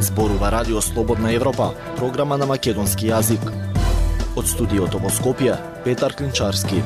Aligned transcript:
Зборува 0.00 0.52
Радио 0.52 0.80
Слободна 0.82 1.32
Европа, 1.32 1.70
програма 1.96 2.38
на 2.38 2.46
македонски 2.46 3.10
јазик. 3.10 3.42
Од 4.36 4.48
студиото 4.48 4.98
во 4.98 5.10
Скопје, 5.12 5.58
Петар 5.84 6.16
Клинчарски. 6.16 6.80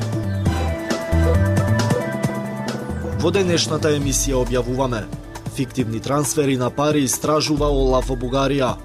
Во 3.21 3.31
денешната 3.31 3.91
емисија 3.95 4.41
објавуваме 4.41 5.03
Фиктивни 5.55 5.99
трансфери 5.99 6.57
на 6.57 6.69
пари 6.69 7.03
истражува 7.03 7.67
Олаф 7.69 8.09
во 8.09 8.15
Бугарија. 8.15 8.75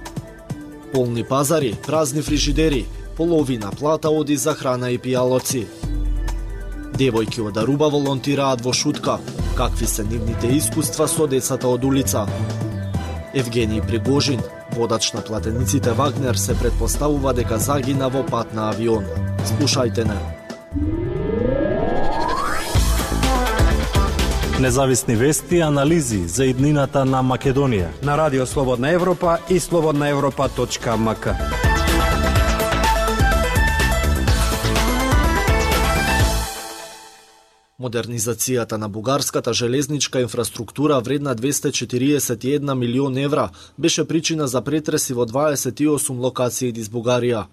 Полни 0.93 1.25
пазари, 1.25 1.75
празни 1.87 2.23
фрижидери, 2.23 2.87
половина 3.16 3.70
плата 3.70 4.11
оди 4.11 4.37
за 4.37 4.55
храна 4.55 4.91
и 4.91 4.98
пијалоци. 4.98 5.66
Девојки 6.97 7.42
од 7.45 7.59
Аруба 7.61 7.88
волонтираат 7.92 8.62
во 8.65 8.73
шутка. 8.73 9.19
Какви 9.56 9.87
се 9.87 10.05
нивните 10.05 10.48
искуства 10.56 11.09
со 11.09 11.27
децата 11.27 11.69
од 11.69 11.84
улица? 11.84 12.27
Евгений 13.34 13.80
Пригожин, 13.80 14.41
водач 14.73 15.12
на 15.12 15.20
платениците 15.20 15.92
Вагнер, 15.92 16.34
се 16.34 16.59
предпоставува 16.59 17.34
дека 17.34 17.59
загина 17.59 18.09
во 18.09 18.25
пат 18.25 18.55
на 18.55 18.70
авион. 18.70 19.05
Слушајте 19.45 20.09
не. 20.09 20.36
Независни 24.60 25.16
вести 25.16 25.56
и 25.56 25.60
анализи 25.60 26.28
за 26.28 26.46
иднината 26.48 27.05
на 27.05 27.20
Македонија. 27.23 27.91
На 28.02 28.16
Радио 28.16 28.47
Слободна 28.47 28.88
Европа 28.91 29.38
и 29.51 29.60
слободнаевропа.мк. 29.60 31.28
Модернизацијата 37.81 38.78
на 38.81 38.89
бугарската 38.89 39.53
железничка 39.53 40.20
инфраструктура 40.20 41.00
вредна 41.00 41.36
241 41.36 42.75
милион 42.75 43.16
евра 43.16 43.50
беше 43.78 44.09
причина 44.09 44.48
за 44.48 44.62
претреси 44.62 45.12
во 45.12 45.27
28 45.27 46.20
локации 46.20 46.72
низ 46.72 46.88
Бугарија. 46.88 47.44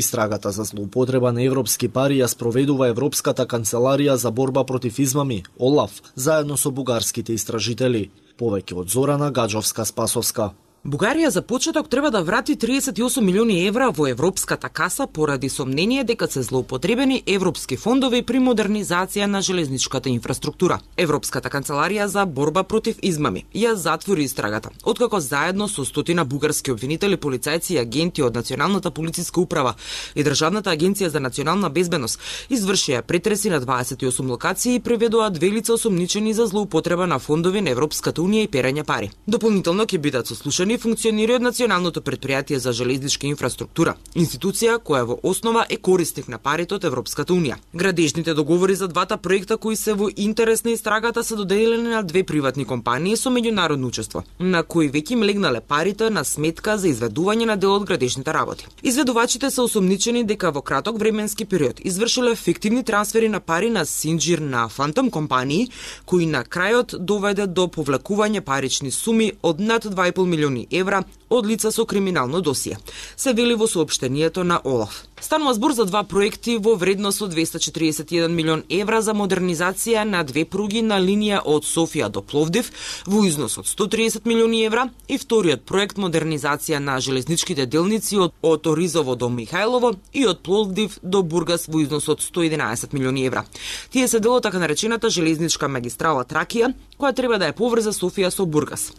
Истрагата 0.00 0.50
за 0.50 0.64
злоупотреба 0.64 1.28
на 1.36 1.42
европски 1.44 1.88
пари 1.92 2.16
ја 2.22 2.28
спроведува 2.32 2.86
Европската 2.88 3.44
канцеларија 3.44 4.14
за 4.16 4.30
борба 4.32 4.62
против 4.64 4.98
измами, 4.98 5.42
ОЛАФ, 5.58 6.00
заедно 6.16 6.56
со 6.56 6.72
бугарските 6.72 7.36
истражители. 7.36 8.08
Повеќе 8.40 8.78
од 8.80 8.88
Зорана 8.88 9.28
Гаджовска-Спасовска. 9.28 10.54
Бугарија 10.84 11.28
за 11.28 11.42
почеток 11.42 11.88
треба 11.88 12.10
да 12.10 12.22
врати 12.22 12.56
38 12.56 13.20
милиони 13.20 13.66
евра 13.66 13.90
во 13.90 14.06
европската 14.06 14.68
каса 14.68 15.06
поради 15.06 15.48
сомнение 15.48 16.04
дека 16.04 16.26
се 16.26 16.42
злоупотребени 16.42 17.22
европски 17.26 17.76
фондови 17.76 18.22
при 18.22 18.38
модернизација 18.40 19.26
на 19.26 19.42
железничката 19.42 20.08
инфраструктура. 20.08 20.78
Европската 20.96 21.50
канцеларија 21.50 22.04
за 22.04 22.24
борба 22.24 22.62
против 22.62 22.96
измами 23.02 23.44
ја 23.54 23.74
затвори 23.74 24.24
истрагата, 24.24 24.70
откако 24.84 25.20
заедно 25.20 25.68
со 25.68 25.84
стотина 25.84 26.24
бугарски 26.24 26.72
обвинители, 26.72 27.16
полицајци 27.16 27.72
и 27.74 27.78
агенти 27.78 28.22
од 28.22 28.34
Националната 28.34 28.90
полициска 28.90 29.40
управа 29.40 29.74
и 30.14 30.24
Државната 30.24 30.70
агенција 30.70 31.08
за 31.08 31.20
национална 31.20 31.68
безбедност 31.68 32.20
извршија 32.50 33.02
претреси 33.02 33.50
на 33.50 33.60
28 33.60 34.30
локации 34.30 34.74
и 34.74 34.80
преведоа 34.80 35.28
две 35.30 35.50
лица 35.50 35.74
осомничени 35.74 36.32
за 36.32 36.46
злоупотреба 36.46 37.06
на 37.06 37.18
фондови 37.18 37.60
на 37.60 37.70
Европската 37.70 38.22
унија 38.22 38.48
и 38.48 38.48
перење 38.48 38.82
пари. 38.82 39.10
Дополнително 39.28 39.84
ќе 39.84 39.98
бидат 39.98 40.26
сослушани 40.26 40.69
не 40.70 40.78
функционира 40.78 41.34
од 41.34 41.42
Националното 41.42 42.00
предпријатие 42.06 42.58
за 42.62 42.70
железничка 42.72 43.26
инфраструктура, 43.26 43.96
институција 44.14 44.76
која 44.78 45.02
во 45.08 45.16
основа 45.26 45.64
е 45.68 45.78
корисник 45.82 46.28
на 46.30 46.38
парите 46.38 46.76
од 46.76 46.84
Европската 46.86 47.34
унија. 47.34 47.56
Градежните 47.74 48.34
договори 48.38 48.76
за 48.78 48.86
двата 48.88 49.16
проекта 49.16 49.56
кои 49.56 49.76
се 49.76 49.96
во 49.98 50.10
интерес 50.16 50.62
на 50.64 50.70
истрагата 50.70 51.24
се 51.24 51.34
доделени 51.34 51.88
на 51.90 52.02
две 52.02 52.22
приватни 52.22 52.64
компании 52.64 53.16
со 53.16 53.32
меѓународно 53.34 53.88
учество, 53.88 54.22
на 54.38 54.62
кои 54.62 54.90
веќе 54.90 55.16
им 55.16 55.24
легнале 55.26 55.60
парите 55.60 56.10
на 56.10 56.22
сметка 56.24 56.76
за 56.78 56.86
изведување 56.92 57.50
на 57.50 57.56
дел 57.56 57.74
од 57.74 57.88
градежните 57.90 58.30
работи. 58.32 58.66
Изведувачите 58.82 59.50
се 59.50 59.66
осомничени 59.66 60.22
дека 60.24 60.52
во 60.52 60.62
краток 60.62 60.98
временски 60.98 61.44
период 61.44 61.80
извршиле 61.84 62.36
фиктивни 62.36 62.84
трансфери 62.84 63.28
на 63.28 63.40
пари 63.40 63.70
на 63.70 63.82
Синџир 63.86 64.38
на 64.38 64.68
фантом 64.68 65.10
компании, 65.10 65.70
кои 66.06 66.26
на 66.26 66.44
крајот 66.44 66.98
доведе 66.98 67.46
до 67.46 67.66
повлекување 67.66 68.40
парични 68.40 68.90
суми 68.90 69.32
од 69.42 69.60
над 69.60 69.84
2,5 69.84 70.26
милиони 70.26 70.59
милиони 70.60 70.66
евра 70.70 71.04
од 71.30 71.46
лица 71.46 71.70
со 71.72 71.86
криминално 71.86 72.40
досие. 72.40 72.78
Се 73.16 73.32
вели 73.32 73.54
во 73.54 73.66
соопштението 73.66 74.44
на 74.44 74.60
Олаф. 74.64 75.04
Станува 75.20 75.54
збор 75.54 75.72
за 75.72 75.84
два 75.84 76.00
проекти 76.02 76.56
во 76.56 76.74
вредност 76.80 77.20
од 77.22 77.34
241 77.34 78.32
милион 78.32 78.62
евра 78.72 79.02
за 79.04 79.12
модернизација 79.12 80.04
на 80.08 80.22
две 80.24 80.46
пруги 80.48 80.80
на 80.82 80.96
линија 80.96 81.42
од 81.44 81.66
Софија 81.68 82.08
до 82.08 82.22
Пловдив 82.24 82.70
во 83.06 83.20
износ 83.28 83.58
од 83.60 83.68
130 83.68 84.24
милиони 84.24 84.62
евра 84.64 84.86
и 85.08 85.18
вториот 85.20 85.66
проект 85.68 86.00
модернизација 86.00 86.80
на 86.80 86.96
железничките 87.00 87.66
делници 87.66 88.16
од, 88.16 88.32
од 88.42 88.66
Оризово 88.66 89.14
до 89.14 89.28
Михајлово 89.28 89.92
и 90.12 90.24
од 90.26 90.40
Пловдив 90.40 90.96
до 91.02 91.22
Бургас 91.22 91.68
во 91.68 91.82
износ 91.84 92.08
од 92.08 92.24
111 92.24 92.96
милиони 92.96 93.26
евра. 93.28 93.44
Тие 93.90 94.08
се 94.08 94.20
дел 94.20 94.38
од 94.38 94.42
така 94.42 94.58
наречената 94.58 95.10
железничка 95.10 95.68
магистрала 95.68 96.24
Тракија, 96.24 96.72
која 96.96 97.12
треба 97.16 97.36
да 97.38 97.52
ја 97.52 97.58
поврза 97.60 97.92
Софија 97.92 98.32
со 98.32 98.46
Бургас. 98.46 98.92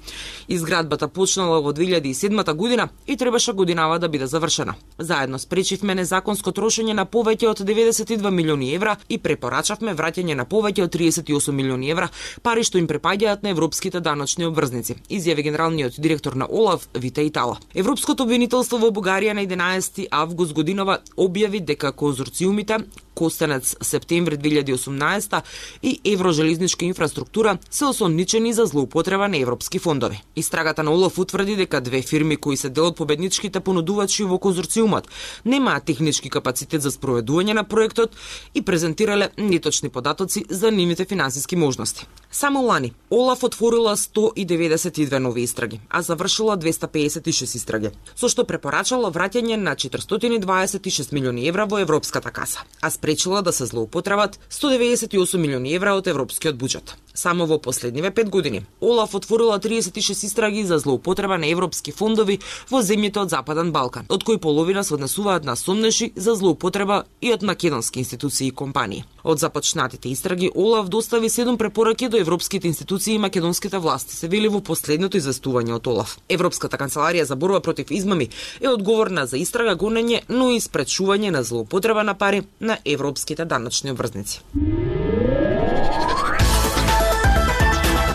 Изградбата 0.47 1.07
почнала 1.07 1.61
во 1.61 1.73
2007 1.73 2.53
година 2.53 2.89
и 3.07 3.17
требаше 3.17 3.53
годинава 3.53 3.99
да 3.99 4.09
биде 4.09 4.27
завршена. 4.27 4.75
Заедно 4.99 5.39
спречивме 5.39 5.95
незаконско 6.11 6.51
трошење 6.51 6.93
на 6.93 7.05
повеќе 7.07 7.47
од 7.47 7.61
92 7.63 8.31
милиони 8.35 8.73
евра 8.75 8.97
и 9.07 9.17
препорачавме 9.17 9.93
враќање 9.95 10.35
на 10.35 10.45
повеќе 10.45 10.83
од 10.83 10.95
38 10.95 11.55
милиони 11.55 11.91
евра, 11.91 12.09
пари 12.43 12.65
што 12.67 12.79
им 12.81 12.87
препаѓаат 12.87 13.43
на 13.43 13.53
европските 13.55 14.01
даночни 14.03 14.45
обврзници, 14.45 14.97
изјави 15.09 15.45
генералниот 15.47 15.99
директор 15.99 16.35
на 16.35 16.47
ОЛАВ 16.49 16.87
Вита 16.99 17.23
Итала. 17.23 17.59
Европското 17.73 18.23
обвинителство 18.23 18.77
во 18.77 18.91
Бугарија 18.91 19.33
на 19.33 19.45
11 19.47 20.09
август 20.11 20.53
годинова 20.53 20.99
објави 21.15 21.63
дека 21.63 21.91
конзорциумите 21.91 22.83
Костенец 23.21 23.75
септември 23.81 24.37
2018 24.37 25.41
и 25.83 26.01
Еврожелезничка 26.05 26.85
инфраструктура 26.85 27.57
се 27.71 27.85
осомничени 27.85 28.53
за 28.53 28.65
злоупотреба 28.65 29.27
на 29.27 29.37
европски 29.37 29.79
фондови. 29.79 30.23
Истрагата 30.35 30.83
на 30.83 30.91
Олаф 30.91 31.19
утврди 31.19 31.55
дека 31.55 31.81
две 31.81 32.01
фирми 32.01 32.37
кои 32.37 32.57
се 32.57 32.69
дел 32.69 32.87
од 32.89 32.97
победничките 32.97 33.59
понудувачи 33.59 34.25
во 34.25 34.39
конзорциумот 34.41 35.05
немаат 35.45 35.85
технички 35.85 36.33
капацитет 36.33 36.81
за 36.81 36.89
спроведување 36.89 37.53
на 37.53 37.63
проектот 37.63 38.17
и 38.57 38.65
презентирале 38.65 39.29
неточни 39.37 39.89
податоци 39.89 40.45
за 40.49 40.71
нивните 40.71 41.05
финансиски 41.05 41.55
можности. 41.55 42.07
Само 42.31 42.61
лани 42.61 42.93
Олаф 43.09 43.43
отворила 43.43 43.97
192 43.97 45.17
нови 45.17 45.41
истраги, 45.41 45.81
а 45.89 46.01
завршила 46.01 46.57
256 46.57 47.55
истраги, 47.57 47.91
со 48.15 48.29
што 48.31 48.45
препорачала 48.47 49.11
враќање 49.11 49.57
на 49.59 49.75
426 49.75 51.11
милиони 51.11 51.43
евра 51.51 51.65
во 51.67 51.81
европската 51.83 52.31
каса, 52.31 52.63
а 52.79 52.89
спречила 52.89 53.41
да 53.41 53.51
се 53.51 53.65
злоупотребат 53.65 54.39
198 54.49 55.37
милиони 55.37 55.75
евра 55.75 55.91
од 55.99 56.07
европскиот 56.07 56.55
буџет. 56.55 56.95
Само 57.13 57.45
во 57.45 57.57
последниве 57.59 58.11
пет 58.11 58.29
години, 58.29 58.65
Олаф 58.81 59.15
отворила 59.15 59.59
36 59.59 60.25
истраги 60.25 60.63
за 60.63 60.77
злоупотреба 60.79 61.37
на 61.37 61.47
европски 61.47 61.91
фондови 61.91 62.39
во 62.69 62.81
земјите 62.81 63.19
од 63.19 63.29
Западен 63.29 63.71
Балкан, 63.71 64.05
од 64.09 64.23
кои 64.23 64.37
половина 64.37 64.83
се 64.83 64.93
однесуваат 64.93 65.45
на 65.45 65.55
сомнеши 65.55 66.11
за 66.15 66.35
злоупотреба 66.35 67.03
и 67.21 67.33
од 67.33 67.43
македонски 67.43 67.99
институции 67.99 68.47
и 68.47 68.51
компании. 68.51 69.03
Од 69.23 69.39
започнатите 69.39 70.09
истраги, 70.09 70.51
Олаф 70.55 70.87
достави 70.87 71.29
7 71.29 71.57
препораки 71.57 72.09
до 72.09 72.17
европските 72.17 72.67
институции 72.67 73.15
и 73.15 73.17
македонските 73.17 73.77
власти, 73.77 74.15
се 74.15 74.27
вели 74.27 74.47
во 74.47 74.61
последното 74.61 75.17
известување 75.17 75.75
од 75.75 75.87
Олаф. 75.87 76.17
Европската 76.29 76.77
канцеларија 76.77 77.23
за 77.23 77.35
борба 77.35 77.59
против 77.59 77.91
измами 77.91 78.29
е 78.61 78.69
одговорна 78.69 79.27
за 79.27 79.37
истрага, 79.37 79.75
гонење, 79.75 80.23
но 80.29 80.51
и 80.51 80.61
спречување 80.61 81.31
на 81.31 81.43
злоупотреба 81.43 82.03
на 82.03 82.13
пари 82.13 82.43
на 82.59 82.77
европските 82.85 83.45
даночни 83.45 83.91
обврзници. 83.91 84.41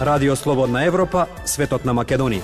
Радио 0.07 0.37
Слободна 0.37 0.85
Европа, 0.85 1.25
светот 1.45 1.83
на 1.85 1.91
Македонија. 1.91 2.39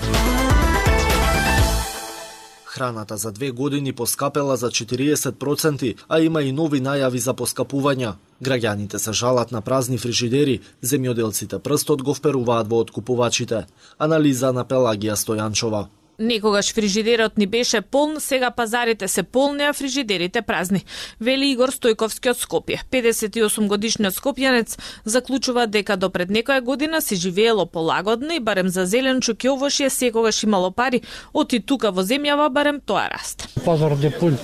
Храната 2.65 3.17
за 3.17 3.31
две 3.31 3.51
години 3.51 3.93
поскапела 3.93 4.57
за 4.57 4.67
40%, 4.67 5.95
а 6.09 6.19
има 6.19 6.41
и 6.41 6.51
нови 6.51 6.81
најави 6.83 7.23
за 7.23 7.31
поскапувања. 7.31 8.13
Граѓаните 8.43 8.97
се 8.97 9.13
жалат 9.13 9.55
на 9.55 9.61
празни 9.61 9.97
фрижидери, 9.97 10.59
земјоделците 10.83 11.59
прстот 11.59 12.03
го 12.03 12.13
вперуваат 12.13 12.67
во 12.67 12.83
откупувачите. 12.83 13.65
Анализа 13.97 14.51
на 14.51 14.65
Пелагија 14.65 15.15
Стојанчова. 15.15 15.87
Некогаш 16.19 16.73
фрижидерот 16.73 17.37
ни 17.37 17.47
беше 17.47 17.81
полн, 17.81 18.19
сега 18.19 18.51
пазарите 18.51 19.07
се 19.07 19.23
полни, 19.23 19.63
а 19.63 19.73
фрижидерите 19.73 20.41
празни. 20.41 20.85
Вели 21.21 21.49
Игор 21.51 21.71
Стојковски 21.73 22.29
од 22.29 22.37
Скопје. 22.37 22.77
58 22.91 23.67
годишниот 23.67 24.13
скопјанец 24.13 24.77
заклучува 25.05 25.65
дека 25.65 25.97
до 25.97 26.09
пред 26.13 26.29
некоја 26.29 26.61
година 26.61 27.01
се 27.01 27.15
живеело 27.15 27.65
полагодно 27.65 28.33
и 28.33 28.39
барем 28.39 28.69
за 28.69 28.85
зеленчук 28.85 29.43
и 29.43 29.49
овошје 29.49 29.89
секогаш 29.89 30.43
имало 30.43 30.71
пари, 30.71 31.01
оти 31.33 31.59
тука 31.59 31.91
во 31.91 32.05
земјава 32.05 32.49
барем 32.49 32.79
тоа 32.85 33.09
расте. 33.09 33.49
Пазарот 33.65 34.03
е 34.03 34.11
пун, 34.11 34.37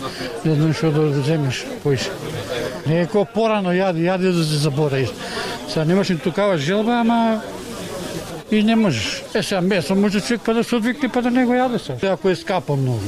Не 0.46 0.56
знам 0.56 0.74
што 0.74 0.90
да 0.92 1.22
земеш 1.22 1.66
поише. 1.84 2.10
Некој 2.88 3.28
порано 3.34 3.70
јади, 3.70 4.10
јади 4.10 4.34
да 4.34 4.44
се 4.44 4.58
забораи. 4.58 5.08
Сега 5.70 5.86
немаше 5.86 6.18
тукава 6.18 6.58
желба, 6.58 7.02
ама 7.02 7.42
и 8.52 8.64
не 8.64 8.76
можеш. 8.76 9.24
Е, 9.34 9.44
сега 9.44 9.62
месо 9.62 9.96
може 9.96 10.22
човек 10.22 10.42
па 10.46 10.54
да 10.54 10.64
се 10.64 10.76
одвикне 10.76 11.10
па 11.10 11.22
да 11.22 11.32
не 11.32 11.46
го 11.46 11.54
јаде 11.54 11.78
се. 11.78 12.08
Ако 12.08 12.30
е 12.30 12.36
скапо 12.36 12.76
многу. 12.76 13.00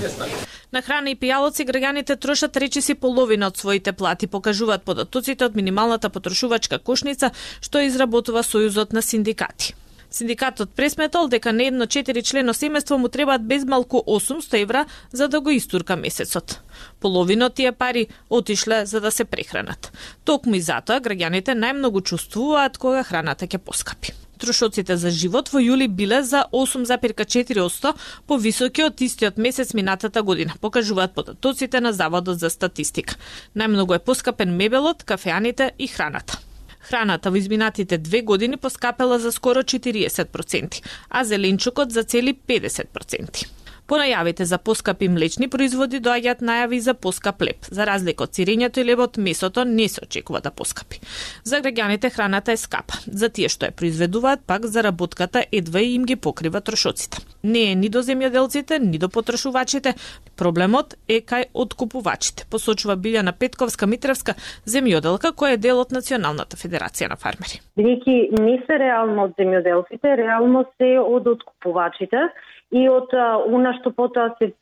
На 0.71 0.81
храна 0.81 1.11
и 1.11 1.17
пијалоци 1.19 1.65
граѓаните 1.67 2.15
трошат 2.15 2.57
речиси 2.57 2.95
половина 2.95 3.49
од 3.51 3.57
своите 3.57 3.91
плати, 3.91 4.27
покажуваат 4.27 4.85
податоците 4.87 5.45
од 5.45 5.55
минималната 5.55 6.09
потрошувачка 6.09 6.79
кошница 6.79 7.31
што 7.59 7.83
изработува 7.83 8.43
Сојузот 8.43 8.93
на 8.93 9.01
синдикати. 9.01 9.75
Синдикатот 10.11 10.71
пресметал 10.75 11.27
дека 11.27 11.53
на 11.53 11.63
едно 11.63 11.85
4 11.85 12.23
члено 12.23 12.53
семејство 12.53 12.97
му 12.97 13.07
требаат 13.07 13.47
безмалку 13.47 14.03
800 14.07 14.61
евра 14.61 14.85
за 15.11 15.27
да 15.27 15.41
го 15.41 15.49
истурка 15.49 15.95
месецот. 15.95 16.59
Половина 16.99 17.45
од 17.45 17.55
тие 17.55 17.71
пари 17.71 18.07
отишле 18.29 18.85
за 18.85 19.01
да 19.01 19.11
се 19.11 19.25
прехранат. 19.25 19.91
Токму 20.23 20.55
и 20.55 20.61
затоа 20.61 20.99
граѓаните 20.99 21.55
најмногу 21.55 22.03
чувствуваат 22.03 22.77
кога 22.77 23.03
храната 23.03 23.47
ќе 23.47 23.57
поскапи. 23.57 24.20
Трошоците 24.41 24.97
за 24.97 25.11
живот 25.13 25.51
во 25.53 25.61
јули 25.61 25.85
биле 25.87 26.23
за 26.25 26.47
8,4% 26.51 27.93
повисоки 28.27 28.81
од 28.83 29.01
истиот 29.05 29.37
месец 29.37 29.75
минатата 29.77 30.23
година, 30.25 30.55
покажуваат 30.61 31.13
податоците 31.13 31.81
на 31.81 31.93
Заводот 31.93 32.39
за 32.39 32.49
статистика. 32.49 33.15
Најмногу 33.55 33.95
е 33.95 33.99
поскапен 33.99 34.55
мебелот, 34.57 35.03
кафеаните 35.03 35.71
и 35.77 35.87
храната. 35.87 36.39
Храната 36.81 37.29
во 37.29 37.37
изминатите 37.37 37.97
две 37.97 38.21
години 38.21 38.57
поскапела 38.57 39.19
за 39.19 39.31
скоро 39.31 39.61
40%, 39.61 40.81
а 41.09 41.23
зеленчукот 41.23 41.91
за 41.91 42.03
цели 42.03 42.33
50%. 42.33 43.60
По 43.91 43.97
најавите 43.99 44.45
за 44.47 44.55
поскапи 44.55 45.09
млечни 45.11 45.49
производи 45.51 45.99
доаѓаат 45.99 46.39
најави 46.47 46.77
за 46.79 46.93
поскап 46.95 47.41
леп. 47.43 47.65
За 47.75 47.83
разлика 47.83 48.23
од 48.23 48.37
сирењето 48.37 48.79
и 48.79 48.85
лебот, 48.87 49.17
месото 49.19 49.65
не 49.67 49.89
се 49.91 50.05
очекува 50.05 50.39
да 50.39 50.47
поскапи. 50.55 51.01
За 51.43 51.59
граѓаните 51.59 52.07
храната 52.15 52.53
е 52.55 52.61
скапа. 52.61 53.01
За 53.03 53.27
тие 53.27 53.49
што 53.51 53.67
ја 53.67 53.75
произведуваат, 53.75 54.45
пак 54.47 54.63
заработката 54.63 55.43
едва 55.51 55.83
им 55.83 56.05
ги 56.07 56.15
покрива 56.15 56.61
трошоците. 56.61 57.19
Не 57.43 57.65
е 57.71 57.75
ни 57.75 57.89
до 57.89 57.99
земјоделците, 57.99 58.79
ни 58.79 58.95
до 58.97 59.09
потрошувачите. 59.09 59.93
Проблемот 60.39 60.95
е 61.09 61.19
кај 61.19 61.49
откупувачите, 61.51 62.47
посочува 62.47 62.95
Билјана 62.95 63.35
Петковска 63.35 63.91
Митревска, 63.91 64.37
земјоделка 64.63 65.33
која 65.35 65.59
е 65.59 65.61
дел 65.67 65.83
од 65.83 65.91
Националната 65.91 66.55
федерација 66.55 67.11
на 67.11 67.19
фармери. 67.19 67.59
Бидејќи 67.75 68.39
не 68.39 68.55
се 68.63 68.79
реално 68.79 69.27
од 69.27 69.35
земјоделците, 69.35 70.15
реално 70.23 70.63
се 70.79 70.95
од 71.03 71.27
откупувачите 71.27 72.29
и 72.71 72.87
од 72.89 73.13
она 73.13 73.73
што 73.79 73.91
потоа 73.91 74.35
се 74.39 74.53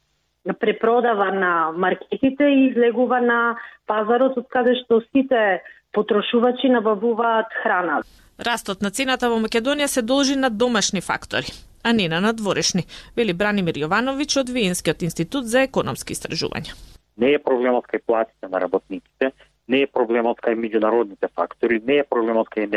препродава 0.59 1.31
на 1.31 1.71
маркетите 1.71 2.43
и 2.43 2.69
излегува 2.69 3.21
на 3.21 3.57
пазарот 3.87 4.37
од 4.37 4.47
каде 4.49 4.75
што 4.83 5.01
сите 5.11 5.61
потрошувачи 5.93 6.69
набавуваат 6.69 7.53
храна. 7.63 8.01
Растот 8.39 8.81
на 8.81 8.91
цената 8.91 9.29
во 9.29 9.39
Македонија 9.43 9.87
се 9.87 10.01
должи 10.01 10.35
на 10.35 10.49
домашни 10.49 11.01
фактори, 11.01 11.51
а 11.83 11.93
не 11.93 12.07
на 12.07 12.21
надворешни, 12.21 12.85
вели 13.17 13.33
Бранимир 13.33 13.75
Јовановиќ 13.75 14.39
од 14.39 14.49
Виенскиот 14.49 15.03
институт 15.03 15.45
за 15.45 15.65
економски 15.67 16.15
истражувања. 16.15 16.77
Не 17.17 17.33
е 17.35 17.43
проблемот 17.43 17.85
кај 17.91 17.99
платите 18.05 18.47
на 18.47 18.61
работниците, 18.63 19.33
не 19.67 19.83
е 19.83 19.87
проблемот 19.91 20.39
кај 20.39 20.55
меѓународните 20.55 21.27
фактори, 21.35 21.81
не 21.85 21.99
е 21.99 22.07
проблемот 22.07 22.47
кај, 22.47 22.69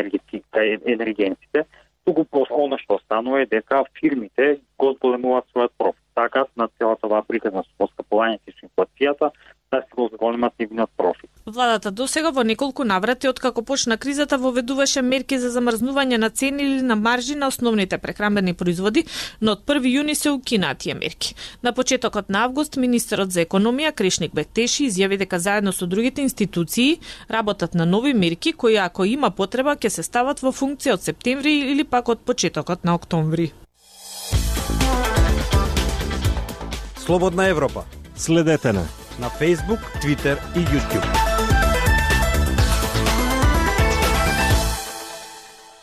кај 0.51 0.81
енергенците, 0.83 1.63
туку 2.05 2.45
она 2.65 2.77
што 2.77 2.99
станува 3.03 3.41
е 3.41 3.49
дека 3.49 3.83
фирмите 3.99 4.59
го 4.77 4.93
зголемуваат 4.93 5.49
својот 5.51 5.75
профит. 5.77 6.02
Така 6.13 6.45
на 6.55 6.67
целата 6.77 7.07
оваа 7.07 7.23
приказна 7.27 7.63
со 7.63 7.73
поскапувањето 7.79 8.47
и 8.47 8.53
со 8.53 8.67
инфлацијата, 8.67 9.31
да 9.73 9.81
се 9.81 9.95
го 9.95 10.09
зголемат 10.13 10.53
нивниот 10.59 10.89
профит. 10.97 11.29
Владата 11.45 11.91
досега 11.91 12.31
во 12.31 12.43
неколку 12.43 12.85
наврати 12.85 13.27
од 13.27 13.39
како 13.41 13.63
почна 13.65 13.97
кризата 13.97 14.37
воведуваше 14.37 15.01
мерки 15.01 15.39
за 15.41 15.49
замрзнување 15.55 16.19
на 16.21 16.29
цени 16.29 16.63
или 16.63 16.81
на 16.81 16.95
маржи 16.95 17.35
на 17.35 17.47
основните 17.47 17.97
прехранбени 17.97 18.53
производи, 18.53 19.05
но 19.41 19.57
од 19.57 19.65
1 19.65 19.89
јуни 19.95 20.13
се 20.13 20.31
укинаа 20.31 20.75
тие 20.75 20.93
мерки. 20.93 21.33
На 21.63 21.73
почетокот 21.73 22.29
на 22.29 22.45
август 22.45 22.77
министерот 22.77 23.31
за 23.31 23.45
економија 23.45 23.91
Кришник 23.91 24.35
Бектеши 24.35 24.87
изјави 24.91 25.17
дека 25.17 25.39
заедно 25.39 25.73
со 25.73 25.87
другите 25.87 26.21
институции 26.21 26.99
работат 27.29 27.73
на 27.73 27.85
нови 27.85 28.13
мерки 28.13 28.53
кои 28.53 28.77
ако 28.77 29.05
има 29.05 29.31
потреба 29.31 29.75
ќе 29.75 29.89
се 29.89 30.03
стават 30.03 30.39
во 30.39 30.53
функција 30.53 30.93
од 30.93 31.01
септември 31.01 31.59
или 31.73 31.83
пак 31.83 32.09
од 32.09 32.21
почетокот 32.21 32.83
на 32.83 32.95
октомври. 32.95 33.51
Слободна 37.05 37.47
Европа. 37.47 37.83
Следете 38.15 38.73
на 38.73 38.87
на 39.19 39.29
Facebook, 39.29 39.79
Twitter 40.01 40.37
и 40.55 40.59
YouTube. 40.59 41.07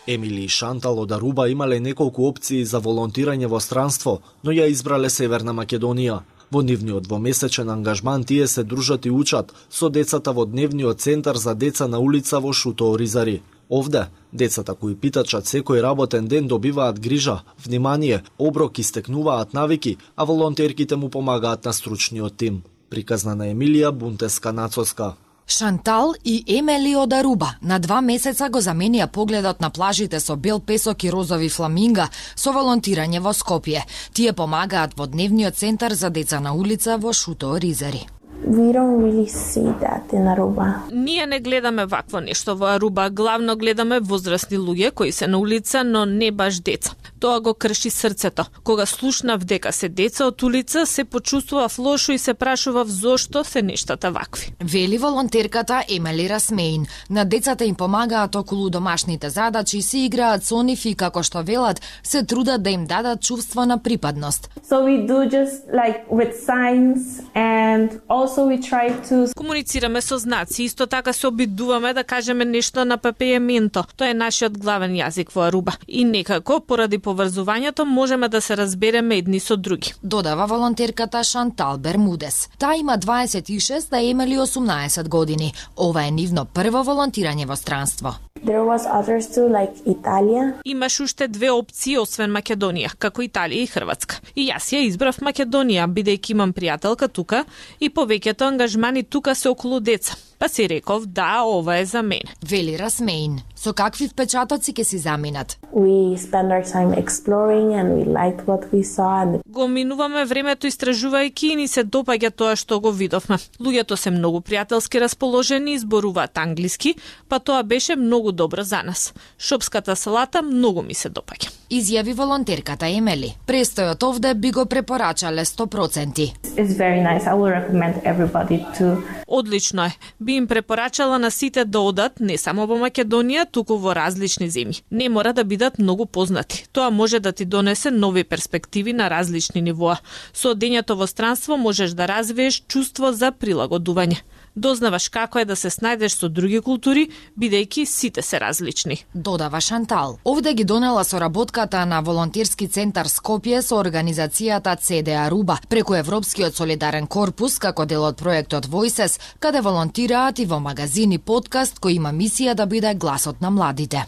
Емили 0.06 0.40
и 0.40 0.48
Шантал 0.48 0.98
од 0.98 1.12
Аруба 1.12 1.48
имале 1.50 1.80
неколку 1.80 2.24
опции 2.24 2.64
за 2.64 2.80
волонтирање 2.80 3.46
во 3.46 3.60
странство, 3.60 4.22
но 4.42 4.50
ја 4.50 4.70
избрале 4.72 5.10
Северна 5.10 5.52
Македонија. 5.52 6.20
Во 6.50 6.62
нивниот 6.62 7.02
двомесечен 7.02 7.70
ангажман 7.70 8.24
тие 8.24 8.46
се 8.46 8.64
дружат 8.64 9.06
и 9.06 9.10
учат 9.10 9.52
со 9.70 9.90
децата 9.90 10.32
во 10.32 10.46
дневниот 10.46 11.00
центар 11.00 11.36
за 11.36 11.54
деца 11.54 11.88
на 11.88 11.98
улица 11.98 12.40
во 12.40 12.52
Шуто 12.52 12.92
Оризари. 12.94 13.42
Овде, 13.70 14.06
децата 14.32 14.74
кои 14.74 14.96
питачат 14.96 15.46
секој 15.46 15.82
работен 15.82 16.26
ден 16.26 16.48
добиваат 16.48 17.00
грижа, 17.00 17.40
внимание, 17.64 18.22
оброк 18.38 18.78
и 18.78 18.82
стекнуваат 18.82 19.54
навики, 19.54 19.96
а 20.16 20.24
волонтерките 20.24 20.96
му 20.96 21.08
помагаат 21.08 21.64
на 21.64 21.72
стручниот 21.72 22.36
тим 22.36 22.62
приказна 22.90 23.34
на 23.34 23.46
Емилија 23.54 23.90
Бунтеска 23.90 24.52
Нацоска. 24.52 25.14
Шантал 25.46 26.14
и 26.24 26.44
Емели 26.46 26.94
од 26.96 27.12
Аруба 27.12 27.56
на 27.62 27.78
два 27.78 28.00
месеца 28.00 28.48
го 28.48 28.60
заменија 28.62 29.08
погледот 29.10 29.60
на 29.60 29.70
плажите 29.70 30.20
со 30.20 30.36
бел 30.36 30.60
песок 30.60 31.04
и 31.04 31.10
розови 31.10 31.48
фламинга 31.48 32.08
со 32.34 32.52
волонтирање 32.54 33.20
во 33.20 33.32
Скопје. 33.34 33.82
Тие 34.12 34.32
помагаат 34.32 34.94
во 34.98 35.06
дневниот 35.06 35.58
центар 35.58 35.94
за 35.94 36.10
деца 36.10 36.40
на 36.40 36.54
улица 36.54 36.98
во 36.98 37.12
Шуто 37.12 37.56
Ризери. 37.56 38.06
We 38.44 38.72
don't 38.72 39.02
really 39.02 39.28
see 39.28 39.68
that 39.80 40.12
in 40.12 40.26
Aruba. 40.26 40.74
Ние 40.92 41.26
не 41.26 41.40
гледаме 41.40 41.86
вакво 41.86 42.20
нешто 42.20 42.56
во 42.56 42.66
Аруба, 42.66 43.10
главно 43.10 43.56
гледаме 43.56 44.00
возрастни 44.00 44.58
луѓе 44.58 44.90
кои 44.92 45.12
се 45.12 45.26
на 45.26 45.38
улица, 45.38 45.84
но 45.84 46.06
не 46.06 46.32
баш 46.32 46.60
деца. 46.60 46.90
Тоа 47.20 47.40
го 47.40 47.54
крши 47.54 47.90
срцето. 47.90 48.44
Кога 48.64 48.86
слушнав 48.86 49.44
дека 49.44 49.72
се 49.72 49.88
деца 49.88 50.26
од 50.26 50.42
улица, 50.42 50.86
се 50.86 51.04
почувствував 51.04 51.78
лошо 51.78 52.12
и 52.12 52.18
се 52.18 52.34
прашував 52.34 52.88
зошто 52.88 53.44
се 53.44 53.62
нештата 53.62 54.10
вакви. 54.10 54.52
Вели 54.60 54.98
волонтерката 54.98 55.82
Емели 55.88 56.28
Расмейн. 56.28 56.86
На 57.10 57.24
децата 57.24 57.64
им 57.64 57.74
помагаат 57.74 58.34
околу 58.34 58.70
домашните 58.70 59.30
задачи, 59.30 59.82
се 59.82 59.98
играат 59.98 60.44
со 60.44 60.62
нив 60.62 60.84
и 60.84 60.94
како 60.94 61.22
што 61.22 61.42
велат, 61.44 61.80
се 62.02 62.24
трудат 62.24 62.62
да 62.62 62.70
им 62.70 62.86
дадат 62.86 63.22
чувство 63.22 63.66
на 63.66 63.78
припадност. 63.78 64.48
So 64.70 64.84
we 64.84 65.06
do 65.06 65.28
just 65.28 65.68
like 65.72 66.08
with 66.08 66.32
signs 66.48 67.20
and 67.34 68.00
also 68.08 68.48
we 68.48 68.58
try 68.58 68.86
to 69.08 69.34
Комуницираме 69.36 70.00
со 70.00 70.18
знаци, 70.18 70.62
исто 70.62 70.86
така 70.86 71.12
се 71.12 71.26
обидуваме 71.26 71.94
да 71.94 72.04
кажеме 72.04 72.44
нешто 72.44 72.84
на 72.84 72.98
папејаменто. 72.98 73.84
Тоа 73.96 74.08
е 74.10 74.14
нашиот 74.14 74.58
главен 74.58 74.96
јазик 74.96 75.32
во 75.34 75.48
Аруба. 75.48 75.72
И 75.88 76.04
некако, 76.04 76.60
поради 76.60 76.98
поврзувањето, 77.10 77.84
можеме 77.84 78.28
да 78.28 78.40
се 78.40 78.56
разбереме 78.56 79.16
едни 79.18 79.40
со 79.40 79.56
други. 79.56 79.94
Додава 80.02 80.46
волонтерката 80.46 81.24
Шантал 81.24 81.78
Бермудес. 81.78 82.48
Таа 82.58 82.76
има 82.76 82.98
26, 82.98 83.90
да 83.90 84.02
Емели 84.02 84.38
18 84.38 85.08
години. 85.08 85.52
Ова 85.76 86.06
е 86.06 86.10
нивно 86.10 86.44
прво 86.44 86.84
волонтирање 86.86 87.46
во 87.46 87.56
странство 87.56 88.14
there 88.44 88.64
was 88.64 88.86
others 88.86 89.26
too 89.34 89.48
like 89.48 89.74
Italia. 89.86 90.54
Имаш 90.64 91.00
уште 91.00 91.28
две 91.28 91.50
опции 91.50 91.98
освен 91.98 92.30
Македонија, 92.30 92.94
како 92.98 93.22
Италија 93.22 93.64
и 93.64 93.66
Хрватска. 93.66 94.20
И 94.34 94.48
јас 94.50 94.72
ја 94.72 94.80
избрав 94.86 95.20
Македонија, 95.20 95.86
бидејќи 95.86 96.30
имам 96.30 96.52
пријателка 96.52 97.08
тука 97.08 97.44
и 97.80 97.90
повеќето 97.90 98.48
ангажмани 98.48 99.02
тука 99.02 99.34
се 99.34 99.48
околу 99.48 99.80
деца. 99.80 100.16
Па 100.40 100.48
си 100.48 100.68
реков, 100.68 101.06
да, 101.06 101.42
ова 101.44 101.76
е 101.76 101.84
за 101.84 102.02
мене. 102.02 102.32
Вели 102.48 102.78
Расмейн. 102.78 103.40
Со 103.56 103.74
какви 103.76 104.08
впечатоци 104.08 104.72
ќе 104.72 104.84
си 104.88 104.98
заминат? 104.98 105.58
We 105.76 106.16
spend 106.16 106.48
our 106.48 106.64
time 106.64 106.96
exploring 106.96 107.76
and 107.76 107.92
we 107.92 108.08
liked 108.08 108.46
what 108.48 108.72
we 108.72 108.80
saw 108.80 109.20
and 109.20 109.40
Го 109.46 109.68
минуваме 109.68 110.24
времето 110.24 110.66
истражувајќи 110.66 111.52
и 111.52 111.56
ни 111.56 111.68
се 111.68 111.84
допаѓа 111.84 112.30
тоа 112.30 112.56
што 112.56 112.80
го 112.80 112.92
видовме. 112.92 113.36
Луѓето 113.60 113.96
се 113.96 114.10
многу 114.10 114.40
пријателски 114.40 115.00
расположени, 115.00 115.78
зборуваат 115.78 116.38
англиски, 116.38 116.94
па 117.28 117.38
тоа 117.38 117.62
беше 117.62 117.96
многу 117.96 118.29
добро 118.32 118.62
за 118.62 118.82
нас. 118.82 119.14
Шопската 119.38 119.96
салата 119.96 120.42
многу 120.42 120.82
ми 120.82 120.94
се 120.94 121.10
допаѓа. 121.10 121.60
изјави 121.70 122.14
волонтерката 122.18 122.88
Емели. 122.90 123.30
Престојот 123.46 124.02
овде 124.02 124.34
би 124.34 124.50
го 124.50 124.66
препорачале 124.66 125.44
100%. 125.44 126.26
It's 126.58 126.74
very 126.74 127.00
nice. 127.02 127.26
I 127.30 127.34
will 127.34 127.52
recommend 127.54 128.02
everybody 128.02 128.58
to 128.78 129.02
Одлично 129.26 129.84
е. 129.84 129.92
Би 130.20 130.32
им 130.32 130.46
препорачала 130.46 131.18
на 131.18 131.30
сите 131.30 131.64
да 131.64 131.80
одат 131.80 132.20
не 132.20 132.38
само 132.38 132.66
во 132.66 132.74
Македонија, 132.74 133.46
туку 133.50 133.76
во 133.78 133.94
различни 133.94 134.50
земји. 134.50 134.82
Не 134.90 135.08
мора 135.08 135.32
да 135.32 135.44
бидат 135.44 135.78
многу 135.78 136.06
познати. 136.06 136.64
Тоа 136.72 136.90
може 136.90 137.20
да 137.20 137.32
ти 137.32 137.44
донесе 137.44 137.90
нови 137.90 138.24
перспективи 138.24 138.92
на 138.92 139.10
различни 139.10 139.62
нивоа. 139.62 139.96
Со 140.34 140.54
одењето 140.54 140.98
во 140.98 141.06
странство 141.06 141.56
можеш 141.56 141.90
да 141.90 142.08
развиеш 142.08 142.62
чувство 142.68 143.12
за 143.12 143.30
прилагодување 143.32 144.18
дознаваш 144.56 145.08
како 145.08 145.38
е 145.38 145.44
да 145.44 145.56
се 145.56 145.70
снајдеш 145.70 146.16
со 146.18 146.28
други 146.28 146.60
култури, 146.60 147.08
бидејќи 147.38 147.84
сите 147.84 148.22
се 148.22 148.40
различни. 148.40 148.98
Додава 149.14 149.60
Шантал. 149.60 150.18
Овде 150.24 150.54
ги 150.54 150.64
донела 150.64 151.04
соработката 151.04 151.84
на 151.86 152.00
волонтерски 152.00 152.68
центар 152.68 153.06
Скопје 153.06 153.62
со 153.62 153.80
организацијата 153.82 154.76
CDA 154.76 155.28
Руба 155.30 155.58
преку 155.68 155.94
Европскиот 155.94 156.54
солидарен 156.54 157.06
корпус 157.06 157.58
како 157.58 157.86
дел 157.86 158.04
од 158.04 158.16
проектот 158.16 158.66
Voices, 158.66 159.18
каде 159.38 159.60
волонтираат 159.60 160.38
и 160.38 160.46
во 160.46 160.60
магазин 160.60 161.12
и 161.12 161.18
подкаст 161.18 161.80
кој 161.80 161.96
има 161.96 162.12
мисија 162.12 162.54
да 162.54 162.66
биде 162.66 162.94
гласот 162.94 163.40
на 163.40 163.50
младите. 163.50 164.06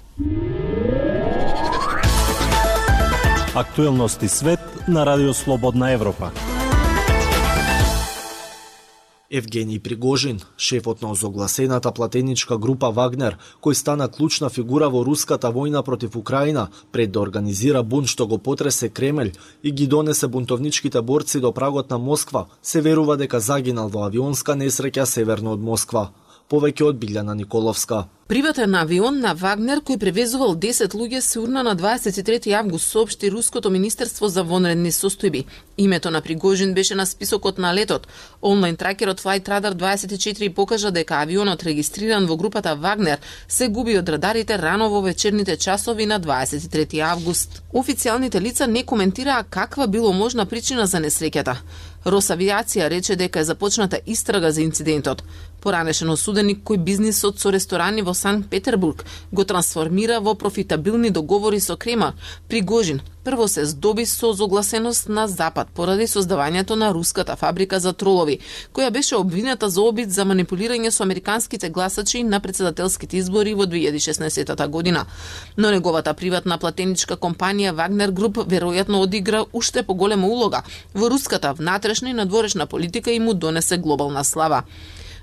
Актуелности 3.55 4.29
свет 4.29 4.61
на 4.89 5.07
Радио 5.07 5.35
Слободна 5.35 5.91
Европа. 5.91 6.33
Евгений 9.33 9.79
Пригожин, 9.79 10.41
шефот 10.57 11.03
на 11.03 11.11
озогласената 11.11 11.91
платеничка 11.93 12.59
група 12.59 12.91
Вагнер, 12.93 13.39
кој 13.65 13.73
стана 13.73 14.11
клучна 14.13 14.51
фигура 14.53 14.91
во 14.93 15.01
руската 15.09 15.49
војна 15.49 15.81
против 15.83 16.17
Украина, 16.21 16.69
пред 16.93 17.13
да 17.13 17.21
организира 17.25 17.83
бунт 17.83 18.13
што 18.13 18.27
го 18.29 18.37
потресе 18.37 18.91
Кремљ 18.93 19.33
и 19.63 19.73
ги 19.73 19.87
донесе 19.87 20.29
бунтовничките 20.29 21.01
борци 21.01 21.41
до 21.41 21.53
прагот 21.53 21.89
на 21.89 21.99
Москва, 21.99 22.47
се 22.61 22.83
верува 22.83 23.17
дека 23.17 23.41
загинал 23.41 23.89
во 23.89 24.05
авионска 24.05 24.53
несреќа 24.53 25.09
северно 25.09 25.57
од 25.57 25.65
Москва. 25.65 26.11
Повеќе 26.51 26.93
од 26.93 27.01
Билјана 27.01 27.33
Николовска. 27.33 28.09
Приватен 28.33 28.75
авион 28.75 29.19
на 29.21 29.35
Вагнер 29.37 29.83
кој 29.85 29.99
превезувал 30.01 30.55
10 30.57 30.95
луѓе 30.97 31.19
се 31.21 31.37
урна 31.41 31.61
на 31.63 31.75
23 31.77 32.55
август, 32.57 32.89
соопшти 32.89 33.29
Руското 33.31 33.69
министерство 33.71 34.29
за 34.29 34.43
вонредни 34.43 34.89
состојби. 34.89 35.45
Името 35.77 36.11
на 36.11 36.21
Пригожин 36.21 36.73
беше 36.75 36.95
на 36.95 37.07
списокот 37.07 37.59
на 37.59 37.75
летот. 37.75 38.07
Онлайн 38.43 38.77
тракерот 38.77 39.21
Flight 39.21 39.49
Radar 39.49 39.75
24 39.75 40.49
покажа 40.55 40.91
дека 40.91 41.21
авионот 41.21 41.63
регистриран 41.63 42.27
во 42.27 42.37
групата 42.37 42.75
Вагнер 42.75 43.19
се 43.49 43.69
губи 43.69 43.99
од 43.99 44.09
радарите 44.09 44.59
рано 44.59 44.89
во 44.89 45.03
вечерните 45.03 45.57
часови 45.57 46.07
на 46.07 46.21
23 46.21 47.01
август. 47.01 47.63
Официјалните 47.75 48.41
лица 48.41 48.67
не 48.67 48.83
коментираа 48.83 49.45
каква 49.45 49.87
било 49.87 50.13
можна 50.13 50.47
причина 50.47 50.87
за 50.87 51.05
несреќата. 51.05 51.57
Росавиација 52.05 52.89
рече 52.91 53.17
дека 53.17 53.41
е 53.41 53.45
започната 53.45 54.01
истрага 54.07 54.53
за 54.53 54.63
инцидентот. 54.63 55.23
Поранешен 55.63 56.11
осуденик 56.11 56.65
кој 56.67 56.83
бизнисот 56.83 57.39
со 57.39 57.53
ресторани 57.55 58.03
во 58.03 58.15
Санкт 58.15 58.49
Петербург 58.51 59.05
го 59.33 59.45
трансформира 59.45 60.21
во 60.21 60.35
профитабилни 60.35 61.11
договори 61.11 61.61
со 61.61 61.77
Крема, 61.77 62.15
Пригожин 62.49 63.01
прво 63.25 63.49
се 63.49 63.65
здоби 63.65 64.07
со 64.07 64.33
зогласеност 64.33 65.09
на 65.09 65.29
Запад 65.29 65.69
поради 65.75 66.07
создавањето 66.07 66.75
на 66.75 66.93
руската 66.95 67.37
фабрика 67.37 67.81
за 67.81 67.93
тролови, 67.93 68.39
која 68.75 68.91
беше 68.91 69.17
обвинета 69.17 69.69
за 69.71 69.83
обид 69.83 70.11
за 70.11 70.25
манипулирање 70.25 70.91
со 70.91 71.03
американските 71.03 71.71
гласачи 71.71 72.23
на 72.23 72.41
председателските 72.41 73.17
избори 73.17 73.55
во 73.55 73.67
2016 73.67 74.69
година. 74.69 75.07
Но 75.57 75.71
неговата 75.71 76.15
приватна 76.15 76.59
платеничка 76.59 77.17
компанија 77.17 77.73
Wagner 77.73 78.11
Group 78.11 78.43
веројатно 78.47 79.03
одигра 79.03 79.45
уште 79.53 79.83
поголема 79.83 80.27
улога 80.27 80.63
во 80.95 81.11
руската 81.11 81.55
внатрешна 81.93 82.11
и 82.11 82.15
надворешна 82.15 82.67
политика 82.67 83.11
и 83.11 83.21
му 83.21 83.35
донесе 83.35 83.79
глобална 83.79 84.25
слава. 84.25 84.63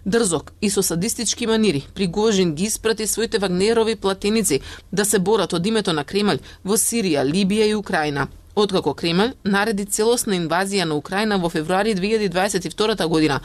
Дрзок 0.05 0.53
и 0.61 0.69
со 0.69 0.83
садистички 0.83 1.47
манири, 1.47 1.87
Пригожин 1.95 2.55
ги 2.55 2.63
испрати 2.63 3.07
своите 3.07 3.37
вагнерови 3.37 3.95
платеници 3.95 4.61
да 4.91 5.05
се 5.05 5.19
борат 5.19 5.53
од 5.53 5.65
името 5.65 5.93
на 5.93 6.05
Кремљ 6.05 6.39
во 6.63 6.77
Сирија, 6.77 7.25
Либија 7.25 7.65
и 7.69 7.75
Украина. 7.75 8.27
Откако 8.59 8.91
Кремљ 8.91 9.37
нареди 9.47 9.85
целосна 9.87 10.35
инвазија 10.35 10.83
на 10.83 10.97
Украина 10.99 11.37
во 11.39 11.47
февруари 11.47 11.93
2022 11.95 13.05
година, 13.07 13.37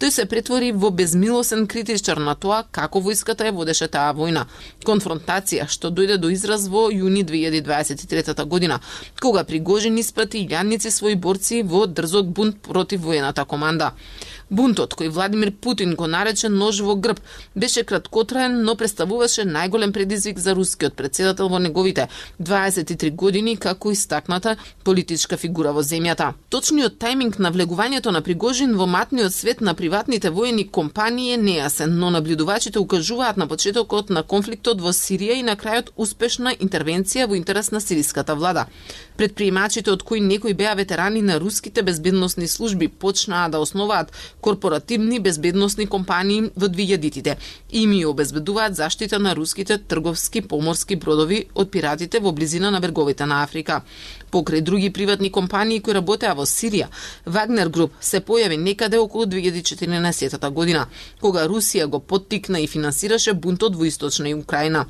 тој 0.00 0.10
се 0.14 0.24
претвори 0.24 0.70
во 0.72 0.88
безмилосен 0.90 1.66
критичар 1.68 2.16
на 2.16 2.32
тоа 2.34 2.62
како 2.78 3.02
војската 3.04 3.44
ја 3.44 3.52
водеше 3.52 3.90
таа 3.92 4.14
војна. 4.16 4.46
Конфронтација 4.88 5.68
што 5.68 5.90
дојде 5.92 6.16
до 6.16 6.32
израз 6.32 6.70
во 6.72 6.86
јуни 6.88 7.20
2023 7.28 8.46
година, 8.48 8.80
кога 9.20 9.44
Пригожин 9.44 9.98
испрати 10.00 10.40
илјадници 10.46 10.88
своји 10.88 11.20
борци 11.20 11.62
во 11.62 11.84
дрзок 11.86 12.32
бунт 12.32 12.62
против 12.64 13.04
воената 13.04 13.44
команда. 13.44 13.92
Бунтот, 14.52 14.92
кој 14.92 15.08
Владимир 15.08 15.48
Путин 15.50 15.94
го 15.96 16.04
нарече 16.06 16.50
нож 16.52 16.82
во 16.84 16.92
грб, 16.94 17.20
беше 17.56 17.86
краткотраен, 17.88 18.58
но 18.66 18.74
представуваше 18.76 19.46
најголем 19.48 19.94
предизвик 19.96 20.36
за 20.38 20.52
рускиот 20.52 20.92
председател 20.92 21.48
во 21.48 21.58
неговите 21.58 22.08
23 22.36 23.14
години 23.16 23.56
како 23.56 23.90
истакната 23.90 24.56
политичка 24.84 25.38
фигура 25.40 25.72
во 25.72 25.80
земјата. 25.80 26.34
Точниот 26.52 26.98
тајминг 27.00 27.38
на 27.40 27.48
влегувањето 27.48 28.12
на 28.12 28.20
Пригожин 28.20 28.76
во 28.76 28.84
матниот 28.86 29.32
свет 29.32 29.62
на 29.64 29.72
приватните 29.74 30.28
воени 30.28 30.68
компании 30.68 31.32
е 31.32 31.40
нејасен, 31.40 31.96
но 31.96 32.10
наблюдувачите 32.10 32.78
укажуваат 32.78 33.40
на 33.40 33.48
почетокот 33.48 34.10
на 34.10 34.22
конфликтот 34.22 34.84
во 34.84 34.92
Сирија 34.92 35.40
и 35.40 35.42
на 35.48 35.56
крајот 35.56 35.94
успешна 35.96 36.52
интервенција 36.52 37.24
во 37.26 37.40
интерес 37.40 37.70
на 37.72 37.80
сириската 37.80 38.34
влада. 38.34 38.66
Предприемачите 39.16 39.90
од 39.92 40.02
кои 40.02 40.20
некои 40.20 40.54
беа 40.54 40.74
ветерани 40.74 41.22
на 41.22 41.38
руските 41.40 41.82
безбедносни 41.82 42.48
служби 42.48 42.88
почнаа 42.88 43.48
да 43.48 43.58
основаат 43.58 44.12
корпоративни 44.40 45.20
безбедносни 45.20 45.86
компании 45.86 46.50
во 46.56 46.68
2000-тите 46.68 47.36
и 47.70 47.86
ми 47.86 48.06
обезбедуваат 48.06 48.76
заштита 48.76 49.18
на 49.18 49.36
руските 49.36 49.78
трговски 49.78 50.40
поморски 50.40 50.96
бродови 50.96 51.44
од 51.54 51.70
пиратите 51.70 52.20
во 52.20 52.32
близина 52.32 52.70
на 52.70 52.80
берговите 52.80 53.26
на 53.26 53.42
Африка. 53.42 53.82
Покрај 54.32 54.62
други 54.62 54.90
приватни 54.90 55.30
компании 55.30 55.80
кои 55.80 55.92
работеа 55.92 56.32
во 56.34 56.46
Сирија, 56.48 56.88
Вагнер 57.26 57.68
Груп 57.68 57.92
се 58.00 58.20
појави 58.20 58.56
некаде 58.56 58.98
околу 58.98 59.26
2014 59.26 60.50
година, 60.50 60.86
кога 61.20 61.44
Русија 61.44 61.86
го 61.86 62.00
поттикна 62.00 62.60
и 62.60 62.66
финансираше 62.66 63.34
бунтот 63.34 63.76
во 63.76 63.84
источна 63.84 64.32
Украина. 64.36 64.86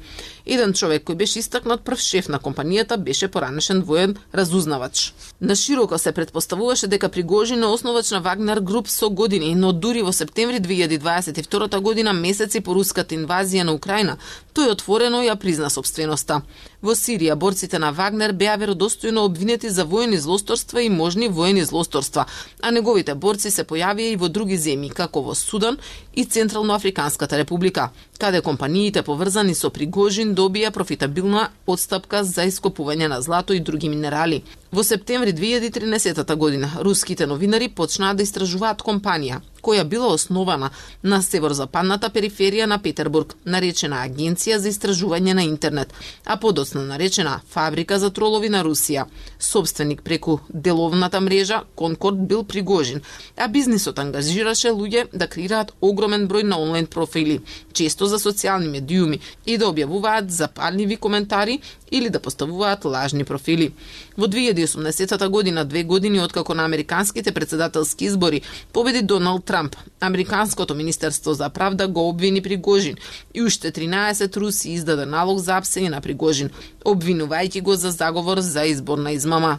Еден 0.47 0.73
човек 0.73 1.05
кој 1.09 1.15
беше 1.15 1.39
истакнат 1.41 1.83
прв 1.83 1.99
шеф 1.99 2.29
на 2.29 2.39
компанијата 2.39 2.97
беше 2.97 3.29
поранешен 3.29 3.83
воен 3.83 4.12
разузнавач. 4.35 5.15
На 5.41 5.57
широко 5.57 5.99
се 5.99 6.13
предпоставуваше 6.13 6.87
дека 6.87 7.09
Пригожин 7.09 7.63
е 7.63 7.67
основач 7.67 8.11
на 8.11 8.21
Вагнер 8.21 8.61
Груп 8.61 8.89
со 8.89 9.11
години, 9.11 9.55
но 9.55 9.73
дури 9.73 10.03
во 10.03 10.13
септември 10.13 10.61
2022 10.61 11.81
година, 11.81 12.13
месеци 12.13 12.61
по 12.61 12.75
руската 12.75 13.15
инвазија 13.15 13.63
на 13.63 13.73
Украина, 13.75 14.19
тој 14.55 14.71
отворено 14.73 15.23
ја 15.23 15.37
призна 15.37 15.71
собственоста. 15.71 16.43
Во 16.83 16.95
Сирија 16.95 17.35
борците 17.35 17.79
на 17.79 17.91
Вагнер 17.93 18.33
беа 18.33 18.57
веродостојно 18.59 19.25
обвинети 19.27 19.71
за 19.71 19.85
воени 19.85 20.19
злосторства 20.19 20.83
и 20.83 20.89
можни 20.91 21.29
воени 21.29 21.65
злосторства, 21.65 22.27
а 22.61 22.71
неговите 22.71 23.15
борци 23.15 23.51
се 23.51 23.65
појавија 23.65 24.13
и 24.13 24.17
во 24.17 24.29
други 24.29 24.59
земји, 24.59 24.93
како 24.95 25.23
во 25.23 25.35
Судан 25.35 25.79
и 26.15 26.25
Централно-Африканската 26.25 27.39
република, 27.39 27.91
каде 28.23 28.41
компаниите 28.41 29.03
поврзани 29.03 29.55
со 29.59 29.69
Пригожин 29.75 30.35
добија 30.39 30.69
профитабилна 30.71 31.49
одстапка 31.67 32.21
за 32.25 32.45
ископување 32.47 33.09
на 33.11 33.19
злато 33.21 33.57
и 33.57 33.61
други 33.61 33.89
минерали. 33.91 34.45
Во 34.71 34.85
септември 34.87 35.33
2013 35.35 36.37
година 36.37 36.71
руските 36.79 37.27
новинари 37.27 37.69
почнаа 37.69 38.15
да 38.15 38.23
истражуваат 38.23 38.85
компанија 38.87 39.41
која 39.63 39.85
била 39.85 40.09
основана 40.13 40.71
на 41.03 41.23
северозападната 41.23 42.11
периферија 42.11 42.67
на 42.67 42.79
Петербург, 42.83 43.37
наречена 43.45 44.03
Агенција 44.07 44.59
за 44.59 44.69
истражување 44.69 45.35
на 45.39 45.45
интернет, 45.47 45.93
а 46.25 46.37
подоцна 46.37 46.83
наречена 46.83 47.41
Фабрика 47.51 47.99
за 47.99 48.11
тролови 48.11 48.49
на 48.49 48.65
Русија. 48.65 49.05
Собственик 49.39 50.03
преку 50.03 50.39
деловната 50.49 51.21
мрежа 51.21 51.63
Конкорд 51.75 52.27
бил 52.29 52.45
Пригожин, 52.45 53.03
а 53.37 53.49
бизнисот 53.49 53.99
ангажираше 53.99 54.69
луѓе 54.69 55.07
да 55.13 55.29
креираат 55.29 55.73
огромен 55.81 56.29
број 56.29 56.43
на 56.43 56.59
онлайн 56.59 56.87
профили, 56.87 57.41
често 57.73 58.07
за 58.07 58.19
социјални 58.19 58.71
медиуми 58.71 59.21
и 59.47 59.59
да 59.59 59.71
објавуваат 59.71 60.29
запалливи 60.29 60.97
коментари 60.97 61.61
или 61.93 62.11
да 62.11 62.21
поставуваат 62.21 62.85
лажни 62.85 63.25
профили. 63.25 63.73
Во 64.19 64.27
2018 64.27 65.29
година, 65.29 65.65
две 65.65 65.85
години 65.85 66.21
откако 66.21 66.55
на 66.55 66.65
американските 66.65 67.33
председателски 67.33 68.05
избори 68.05 68.43
победи 68.73 69.03
Доналд 69.03 69.45
Трамп, 69.45 69.77
Американското 70.01 70.75
Министерство 70.75 71.35
за 71.35 71.49
правда 71.49 71.89
го 71.89 72.09
обвини 72.09 72.43
Пригожин 72.43 72.97
и 73.35 73.43
уште 73.43 73.73
13 73.73 74.37
руси 74.37 74.71
издаде 74.71 75.07
налог 75.07 75.39
за 75.39 75.61
апсење 75.61 75.89
на 75.89 76.01
Пригожин, 76.01 76.51
обвинувајќи 76.85 77.63
го 77.63 77.77
за 77.77 77.91
заговор 77.91 78.41
за 78.41 78.65
изборна 78.65 79.13
измама. 79.13 79.59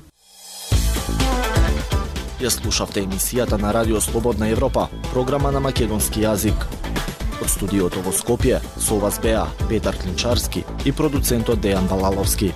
Ја 2.43 2.49
слушавте 2.49 3.05
емисијата 3.05 3.55
на 3.61 3.71
Радио 3.71 4.01
Слободна 4.01 4.49
Европа, 4.49 4.89
програма 5.13 5.51
на 5.51 5.59
македонски 5.63 6.25
јазик. 6.25 6.67
Од 7.41 7.49
студиото 7.49 8.03
во 8.05 8.13
Скопје 8.13 8.61
со 8.77 8.99
вас 9.01 9.19
беа 9.23 9.47
Петар 9.69 9.97
Клинчарски 9.97 10.65
и 10.85 10.91
продуцентот 10.91 11.63
Дејан 11.63 11.89
Балаловски. 11.89 12.53